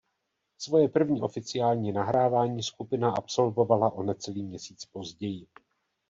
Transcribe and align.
Svoje 0.57 0.87
první 0.89 1.21
oficiální 1.21 1.91
nahrávání 1.91 2.63
skupina 2.63 3.11
absolvovala 3.11 3.89
o 3.93 4.03
necelý 4.03 4.43
měsíc 4.43 4.85
později. 4.85 5.47